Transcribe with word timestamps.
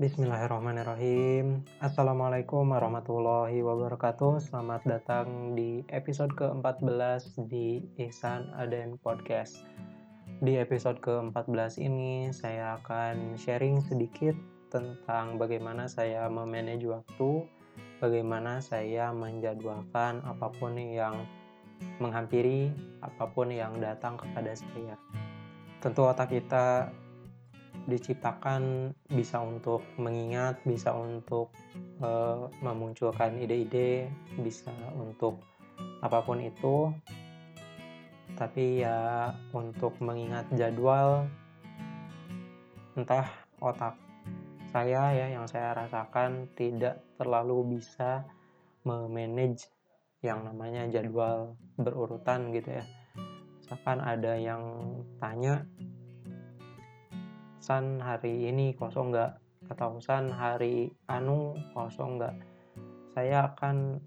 Bismillahirrahmanirrahim. 0.00 1.60
Assalamualaikum 1.76 2.64
warahmatullahi 2.72 3.60
wabarakatuh. 3.60 4.40
Selamat 4.40 4.80
datang 4.88 5.52
di 5.52 5.84
episode 5.92 6.32
ke-14 6.40 7.44
di 7.44 7.84
Ihsan 8.00 8.48
Aden 8.56 8.96
Podcast. 9.04 9.60
Di 10.40 10.56
episode 10.56 11.04
ke-14 11.04 11.84
ini 11.84 12.32
saya 12.32 12.80
akan 12.80 13.36
sharing 13.36 13.84
sedikit 13.84 14.32
tentang 14.72 15.36
bagaimana 15.36 15.84
saya 15.84 16.32
memanage 16.32 16.88
waktu 16.88 17.44
Bagaimana 18.00 18.64
saya 18.64 19.12
menjadwalkan 19.12 20.24
apa 20.24 20.48
pun 20.56 20.80
yang 20.80 21.28
menghampiri 22.00 22.72
apa 23.04 23.28
pun 23.28 23.52
yang 23.52 23.76
datang 23.76 24.16
kepada 24.16 24.56
saya. 24.56 24.96
Tentu 25.84 26.08
otak 26.08 26.32
kita 26.32 26.88
diciptakan 27.86 28.92
bisa 29.10 29.42
untuk 29.42 29.82
mengingat, 29.98 30.60
bisa 30.62 30.94
untuk 30.94 31.50
uh, 32.02 32.46
memunculkan 32.62 33.38
ide-ide, 33.40 34.10
bisa 34.38 34.70
untuk 34.94 35.42
apa 36.04 36.22
pun 36.22 36.38
itu. 36.40 36.92
Tapi 38.38 38.86
ya 38.86 39.30
untuk 39.52 39.98
mengingat 40.00 40.48
jadwal 40.54 41.26
entah 42.94 43.26
otak 43.60 43.94
saya 44.70 45.10
ya 45.10 45.26
yang 45.34 45.50
saya 45.50 45.74
rasakan 45.74 46.46
tidak 46.54 47.02
terlalu 47.18 47.78
bisa 47.78 48.22
memanage 48.86 49.66
yang 50.22 50.46
namanya 50.46 50.86
jadwal 50.86 51.58
berurutan 51.74 52.54
gitu 52.54 52.78
ya. 52.78 52.84
Misalkan 53.60 53.98
ada 53.98 54.38
yang 54.38 54.62
tanya 55.18 55.66
San 57.60 58.00
hari 58.00 58.48
ini 58.48 58.72
kosong 58.72 59.12
nggak? 59.12 59.36
Atau 59.68 60.00
San 60.00 60.32
hari 60.32 60.88
anu 61.12 61.52
kosong 61.76 62.16
nggak? 62.16 62.32
Saya 63.12 63.52
akan 63.52 64.00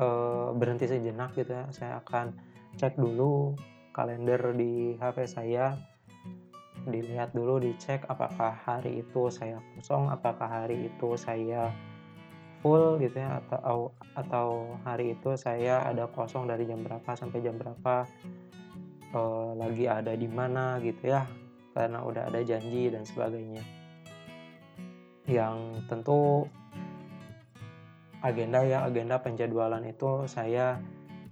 uh, 0.00 0.56
berhenti 0.56 0.88
sejenak 0.88 1.36
gitu 1.36 1.52
ya. 1.52 1.68
Saya 1.68 2.00
akan 2.00 2.32
cek 2.80 2.96
dulu 2.96 3.52
kalender 3.92 4.56
di 4.56 4.96
HP 4.96 5.28
saya. 5.28 5.76
Dilihat 6.88 7.36
dulu 7.36 7.60
dicek 7.60 8.08
apakah 8.08 8.56
hari 8.56 9.04
itu 9.04 9.28
saya 9.28 9.60
kosong 9.76 10.08
apakah 10.08 10.48
hari 10.48 10.88
itu 10.88 11.12
saya 11.20 11.68
full 12.64 12.96
gitu 12.96 13.20
ya 13.20 13.38
atau 13.44 13.92
atau 14.16 14.74
hari 14.82 15.12
itu 15.12 15.36
saya 15.36 15.84
ada 15.84 16.08
kosong 16.10 16.48
dari 16.48 16.64
jam 16.64 16.80
berapa 16.82 17.12
sampai 17.14 17.38
jam 17.44 17.54
berapa 17.54 18.08
uh, 19.14 19.52
lagi 19.54 19.86
ada 19.86 20.16
di 20.16 20.26
mana 20.26 20.80
gitu 20.82 21.12
ya 21.12 21.22
karena 21.78 22.02
udah 22.02 22.26
ada 22.26 22.42
janji 22.42 22.90
dan 22.90 23.06
sebagainya. 23.06 23.62
Yang 25.30 25.86
tentu 25.86 26.50
agenda 28.18 28.66
ya 28.66 28.82
agenda 28.82 29.22
penjadwalan 29.22 29.86
itu 29.86 30.26
saya 30.26 30.82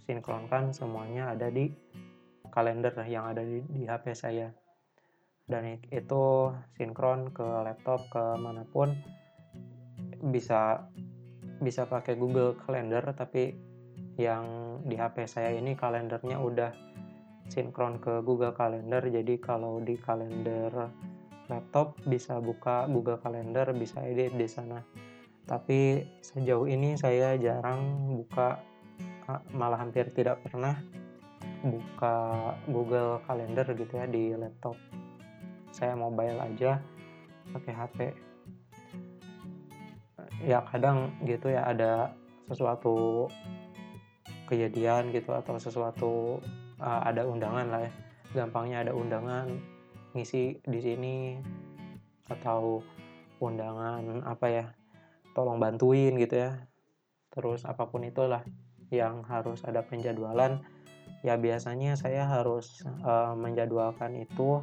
sinkronkan 0.06 0.70
semuanya 0.70 1.34
ada 1.34 1.50
di 1.50 1.74
kalender 2.54 2.94
yang 3.10 3.34
ada 3.34 3.42
di, 3.42 3.58
di 3.66 3.90
HP 3.90 4.14
saya. 4.14 4.54
Dan 5.42 5.82
itu 5.90 6.54
sinkron 6.78 7.34
ke 7.34 7.42
laptop 7.42 8.06
ke 8.06 8.38
mana 8.38 8.62
pun. 8.70 8.94
Bisa 10.30 10.86
bisa 11.58 11.90
pakai 11.90 12.14
Google 12.14 12.54
Calendar 12.62 13.02
tapi 13.18 13.50
yang 14.14 14.78
di 14.86 14.94
HP 14.94 15.26
saya 15.26 15.50
ini 15.58 15.74
kalendernya 15.74 16.38
udah 16.38 16.70
sinkron 17.50 17.98
ke 18.02 18.22
Google 18.22 18.54
Calendar. 18.54 19.02
Jadi 19.06 19.38
kalau 19.38 19.78
di 19.82 19.98
kalender 19.98 20.70
laptop 21.46 21.98
bisa 22.06 22.42
buka 22.42 22.90
Google 22.90 23.22
Calendar 23.22 23.70
bisa 23.74 24.02
edit 24.02 24.34
di 24.34 24.48
sana. 24.50 24.82
Tapi 25.46 26.02
sejauh 26.22 26.66
ini 26.66 26.98
saya 26.98 27.38
jarang 27.38 28.10
buka 28.18 28.58
malah 29.54 29.78
hampir 29.78 30.10
tidak 30.14 30.42
pernah 30.42 30.78
buka 31.62 32.16
Google 32.66 33.22
Calendar 33.26 33.66
gitu 33.74 33.92
ya 33.94 34.06
di 34.10 34.34
laptop. 34.34 34.74
Saya 35.70 35.94
mobile 35.94 36.38
aja 36.42 36.82
pakai 37.54 37.74
HP 37.74 37.98
ya 40.44 40.60
kadang 40.68 41.16
gitu 41.24 41.48
ya 41.48 41.64
ada 41.64 42.12
sesuatu 42.46 43.26
kejadian 44.46 45.10
gitu 45.10 45.34
atau 45.34 45.58
sesuatu 45.58 46.38
uh, 46.80 47.02
ada 47.04 47.24
undangan 47.24 47.66
lah 47.68 47.80
ya. 47.86 47.92
Gampangnya 48.34 48.84
ada 48.84 48.92
undangan 48.92 49.48
ngisi 50.12 50.60
di 50.64 50.80
sini 50.80 51.16
atau 52.26 52.82
undangan 53.38 54.24
apa 54.24 54.46
ya 54.48 54.64
tolong 55.36 55.60
bantuin 55.60 56.16
gitu 56.16 56.48
ya. 56.48 56.56
Terus 57.32 57.68
apa 57.68 57.88
pun 57.88 58.04
itulah 58.08 58.40
yang 58.88 59.24
harus 59.28 59.60
ada 59.64 59.84
penjadwalan. 59.84 60.64
Ya 61.24 61.36
biasanya 61.36 61.96
saya 61.98 62.28
harus 62.28 62.84
uh, 63.04 63.34
menjadwalkan 63.36 64.16
itu 64.16 64.62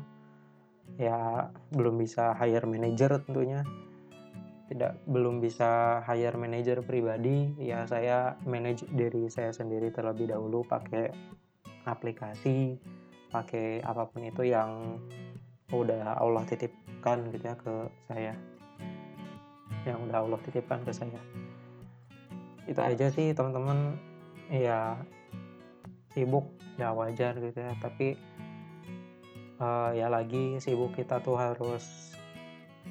ya 0.97 1.49
belum 1.73 2.01
bisa 2.01 2.33
hire 2.37 2.65
manager 2.65 3.21
tentunya. 3.21 3.61
Tidak 4.71 5.05
belum 5.05 5.37
bisa 5.37 6.01
hire 6.07 6.39
manager 6.39 6.81
pribadi. 6.81 7.53
Ya 7.61 7.85
saya 7.85 8.39
manage 8.47 8.89
diri 8.89 9.29
saya 9.29 9.53
sendiri 9.53 9.93
terlebih 9.93 10.33
dahulu 10.33 10.65
pakai 10.65 11.13
aplikasi 11.83 12.79
pakai 13.33 13.81
apa 13.81 14.05
pun 14.05 14.23
itu 14.23 14.45
yang 14.45 15.01
udah 15.73 16.21
Allah 16.21 16.45
titipkan 16.45 17.33
gitu 17.33 17.45
ya 17.49 17.55
ke 17.57 17.73
saya. 18.05 18.33
Yang 19.83 19.99
udah 20.09 20.17
Allah 20.21 20.39
titipkan 20.45 20.79
ke 20.85 20.91
saya. 20.93 21.21
Itu 22.69 22.79
aja 22.79 23.09
sih 23.09 23.33
teman-teman. 23.33 23.97
Ya 24.53 25.01
sibuk 26.13 26.53
ya 26.77 26.93
wajar 26.93 27.35
gitu 27.41 27.57
ya. 27.57 27.73
Tapi 27.81 28.15
uh, 29.57 29.91
ya 29.97 30.07
lagi 30.13 30.61
sibuk 30.61 30.93
kita 30.93 31.19
tuh 31.25 31.35
harus 31.35 32.13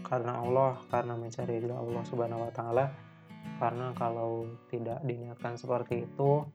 karena 0.03 0.43
Allah 0.43 0.81
karena 0.91 1.15
mencari 1.15 1.63
Allah 1.71 2.03
subhanahu 2.03 2.51
wa 2.51 2.53
taala. 2.53 2.91
Karena 3.63 3.95
kalau 3.95 4.47
tidak 4.71 5.03
diniatkan 5.07 5.55
seperti 5.55 6.03
itu 6.03 6.47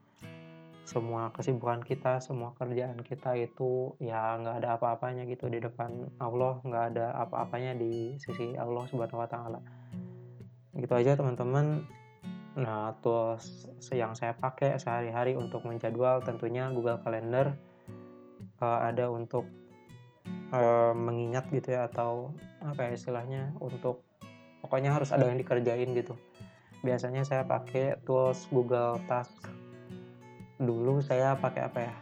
semua 0.88 1.28
kesibukan 1.36 1.84
kita, 1.84 2.16
semua 2.24 2.56
kerjaan 2.56 2.96
kita 3.04 3.36
itu 3.36 3.92
ya 4.00 4.40
nggak 4.40 4.64
ada 4.64 4.80
apa-apanya 4.80 5.28
gitu 5.28 5.52
di 5.52 5.60
depan 5.60 6.08
Allah, 6.16 6.64
nggak 6.64 6.84
ada 6.96 7.12
apa-apanya 7.28 7.76
di 7.76 8.16
sisi 8.16 8.56
Allah 8.56 8.88
Subhanahu 8.88 9.20
Wa 9.20 9.28
Taala. 9.28 9.60
Gitu 10.72 10.88
aja 10.96 11.12
teman-teman. 11.12 11.84
Nah, 12.56 12.96
tools 13.04 13.68
yang 13.92 14.16
saya 14.16 14.32
pakai 14.32 14.80
sehari-hari 14.80 15.36
untuk 15.36 15.68
menjadwal 15.68 16.24
tentunya 16.24 16.72
Google 16.72 16.98
Calendar 17.04 17.52
uh, 18.64 18.80
ada 18.88 19.12
untuk 19.12 19.44
uh, 20.56 20.96
mengingat 20.96 21.52
gitu 21.52 21.76
ya 21.76 21.84
atau 21.92 22.32
apa 22.64 22.88
ya 22.88 22.90
istilahnya 22.96 23.52
untuk 23.60 24.02
pokoknya 24.64 24.96
harus 24.96 25.12
ada 25.12 25.28
yang 25.28 25.36
dikerjain 25.36 25.92
gitu. 25.92 26.16
Biasanya 26.80 27.28
saya 27.28 27.44
pakai 27.44 28.00
tools 28.08 28.48
Google 28.48 28.96
Task 29.04 29.67
dulu 30.58 30.98
saya 30.98 31.38
pakai 31.38 31.62
apa 31.62 31.78
ya? 31.80 31.94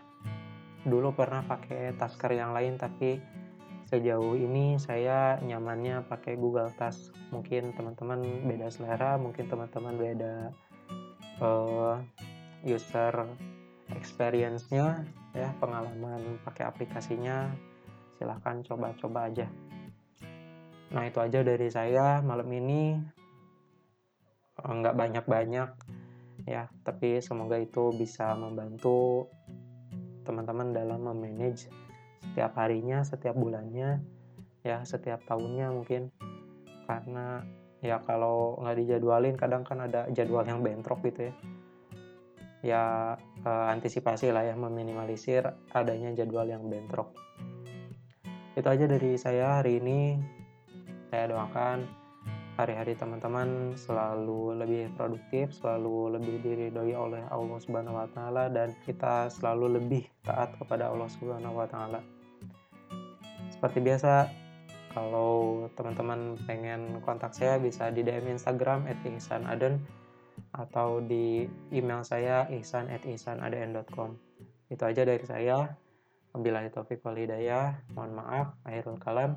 Dulu 0.89 1.13
pernah 1.13 1.45
pakai 1.45 1.93
tasker 1.95 2.33
yang 2.33 2.57
lain 2.57 2.81
tapi 2.81 3.21
sejauh 3.87 4.35
ini 4.35 4.81
saya 4.83 5.39
nyamannya 5.45 6.09
pakai 6.11 6.35
Google 6.35 6.75
Task 6.75 7.15
mungkin 7.31 7.71
teman-teman 7.77 8.19
beda 8.43 8.67
selera 8.67 9.15
mungkin 9.15 9.47
teman-teman 9.47 9.95
beda 9.95 10.35
uh, 11.39 11.95
user 12.67 13.15
experience-nya 13.95 15.07
ya 15.37 15.53
pengalaman 15.61 16.41
pakai 16.43 16.67
aplikasinya. 16.67 17.53
Silahkan 18.17 18.65
coba-coba 18.65 19.29
aja. 19.29 19.47
Nah 20.91 21.05
itu 21.05 21.21
aja 21.21 21.45
dari 21.45 21.69
saya 21.69 22.25
malam 22.25 22.49
ini. 22.49 22.97
Nggak 24.57 24.97
banyak-banyak 24.97 25.71
ya 26.47 26.71
tapi 26.87 27.19
semoga 27.19 27.59
itu 27.59 27.91
bisa 27.99 28.33
membantu 28.39 29.27
teman-teman 30.23 30.71
dalam 30.71 31.03
memanage 31.03 31.67
setiap 32.23 32.59
harinya 32.59 33.03
setiap 33.03 33.35
bulannya 33.35 34.03
ya 34.67 34.83
setiap 34.83 35.23
tahunnya 35.31 35.71
mungkin. 35.71 36.11
Karena 36.91 37.47
ya 37.79 38.03
kalau 38.03 38.59
nggak 38.59 38.77
dijadwalin 38.83 39.39
kadang 39.39 39.63
kan 39.63 39.87
ada 39.87 40.11
jadwal 40.11 40.43
yang 40.43 40.59
bentrok 40.67 41.07
gitu 41.07 41.31
ya. 41.31 41.35
Ya 42.67 42.85
eh, 43.47 43.67
antisipasi 43.71 44.35
lah 44.35 44.43
ya 44.43 44.59
meminimalisir 44.59 45.47
adanya 45.71 46.11
jadwal 46.19 46.51
yang 46.51 46.67
bentrok. 46.67 47.15
Itu 48.59 48.67
aja 48.67 48.91
dari 48.91 49.15
saya 49.15 49.63
hari 49.63 49.79
ini. 49.79 50.19
Saya 51.07 51.31
doakan 51.31 51.87
hari-hari 52.57 52.97
teman-teman 52.97 53.77
selalu 53.77 54.57
lebih 54.57 54.89
produktif, 54.97 55.53
selalu 55.53 56.17
lebih 56.17 56.41
diridhoi 56.41 56.97
oleh 56.97 57.23
Allah 57.29 57.59
Subhanahu 57.61 58.01
wa 58.01 58.09
taala 58.11 58.49
dan 58.49 58.73
kita 58.89 59.29
selalu 59.29 59.77
lebih 59.77 60.09
taat 60.25 60.57
kepada 60.57 60.89
Allah 60.89 61.09
Subhanahu 61.13 61.53
wa 61.53 61.69
taala. 61.69 62.01
Seperti 63.53 63.85
biasa, 63.85 64.33
kalau 64.97 65.69
teman-teman 65.77 66.41
pengen 66.49 67.05
kontak 67.05 67.37
saya 67.37 67.61
bisa 67.61 67.93
di 67.93 68.01
DM 68.01 68.41
Instagram 68.41 68.89
@ihsanaden 69.05 69.77
atau 70.57 71.05
di 71.05 71.45
email 71.69 72.01
saya 72.01 72.49
ihsan@ihsanadn.com. 72.49 74.17
Itu 74.73 74.83
aja 74.89 75.05
dari 75.05 75.25
saya. 75.29 75.77
Wabillahi 76.33 76.73
taufiq 76.73 77.05
wal 77.05 77.21
hidayah. 77.21 77.81
Mohon 77.93 78.13
maaf, 78.25 78.47
akhirul 78.65 79.01
kalam. 79.01 79.37